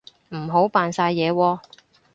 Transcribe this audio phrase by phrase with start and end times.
[0.29, 1.59] 唔好扮晒嘢喎